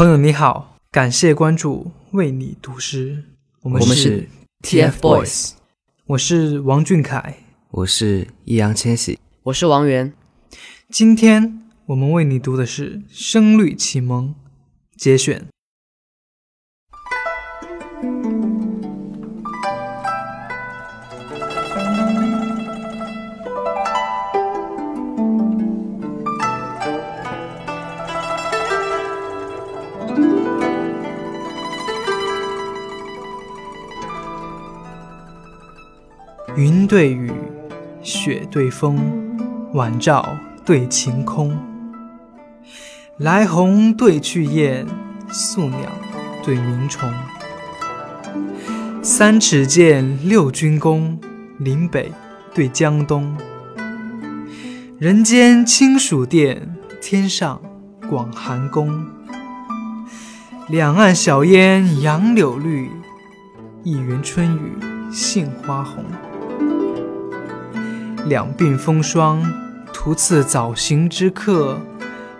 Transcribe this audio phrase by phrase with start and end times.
[0.00, 3.22] 朋友你好，感谢关注，为你读诗。
[3.60, 4.26] 我们是
[4.62, 5.50] TFBOYS，
[6.06, 7.40] 我是王俊凯。
[7.70, 9.18] 我是易烊千玺。
[9.42, 10.14] 我是王源。
[10.88, 14.34] 今天我们为你读的是《声律启蒙》
[14.96, 15.46] 节选。
[36.56, 37.30] 云对雨，
[38.02, 38.98] 雪对风，
[39.72, 41.56] 晚照对晴空。
[43.18, 44.84] 来鸿对去雁，
[45.30, 45.78] 宿鸟
[46.42, 47.08] 对鸣虫。
[49.00, 51.18] 三尺剑，六钧弓，
[51.58, 52.12] 岭北
[52.52, 53.36] 对江东。
[54.98, 57.60] 人间清暑殿，天上
[58.08, 59.06] 广寒宫。
[60.68, 62.90] 两岸晓烟杨柳绿，
[63.84, 64.72] 一园春雨
[65.12, 66.04] 杏花红。
[68.26, 69.42] 两鬓风霜，
[69.92, 71.76] 徒次早行之客；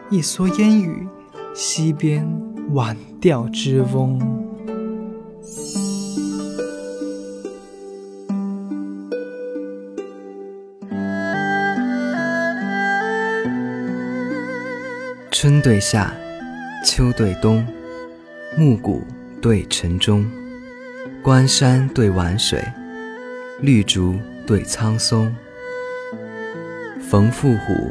[0.08, 1.08] 一蓑烟雨，
[1.54, 2.24] 溪边
[2.72, 4.20] 晚钓之翁。
[15.30, 16.12] 春对夏，
[16.84, 17.66] 秋对冬，
[18.56, 19.02] 暮鼓
[19.40, 20.30] 对晨钟，
[21.22, 22.62] 关山对晚水，
[23.60, 25.34] 绿竹对苍松。
[27.10, 27.90] 冯妇虎，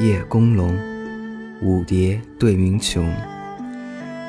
[0.00, 0.74] 叶公龙，
[1.60, 3.12] 舞蝶对鸣琼。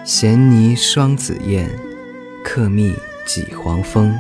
[0.04, 1.70] 衔泥双紫燕，
[2.44, 2.94] 客蜜
[3.26, 4.14] 几黄蜂。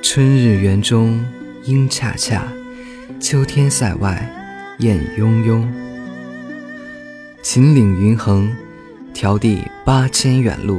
[0.00, 1.20] 春日园中
[1.64, 2.44] 莺恰恰，
[3.18, 4.24] 秋天塞外
[4.78, 5.68] 雁雍雍。
[7.42, 8.54] 秦岭云横，
[9.12, 10.78] 迢递八千远路；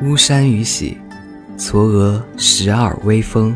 [0.00, 0.96] 巫山雨洗，
[1.58, 3.54] 嵯峨十二微峰。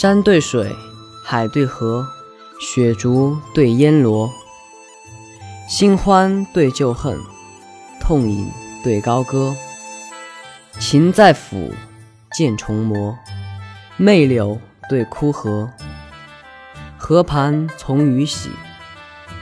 [0.00, 0.76] 山对水，
[1.24, 2.06] 海对河，
[2.60, 4.30] 雪竹对烟萝。
[5.68, 7.18] 新欢对旧恨，
[8.00, 8.48] 痛饮
[8.84, 9.56] 对高歌。
[10.78, 11.72] 情在抚，
[12.30, 13.18] 剑重磨，
[13.96, 15.68] 媚柳对枯荷。
[16.96, 18.50] 河畔从雨洗，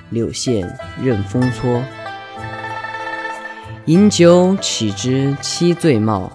[0.08, 1.82] 柳线任风搓。
[3.84, 6.32] 饮酒岂知七醉貌，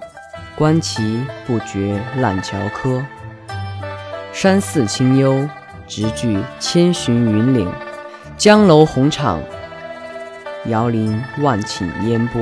[0.55, 3.03] 观棋不觉烂樵柯。
[4.33, 5.47] 山寺清幽，
[5.87, 7.67] 直距千寻云岭；
[8.37, 9.39] 江楼红场，
[10.65, 12.41] 遥临万顷烟波。